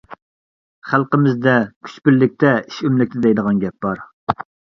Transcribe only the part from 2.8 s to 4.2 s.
ئۆملۈكتە» دەيدىغان گەپ بار.